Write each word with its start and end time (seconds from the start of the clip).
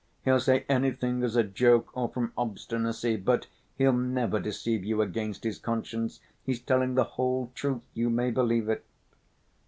He'll 0.25 0.39
say 0.39 0.65
anything 0.67 1.21
as 1.21 1.35
a 1.35 1.43
joke 1.43 1.95
or 1.95 2.09
from 2.09 2.33
obstinacy, 2.35 3.17
but 3.17 3.45
he'll 3.77 3.93
never 3.93 4.39
deceive 4.39 4.83
you 4.83 4.99
against 4.99 5.43
his 5.43 5.59
conscience. 5.59 6.19
He's 6.43 6.59
telling 6.59 6.95
the 6.95 7.03
whole 7.03 7.51
truth, 7.53 7.83
you 7.93 8.09
may 8.09 8.31
believe 8.31 8.67
it." 8.67 8.83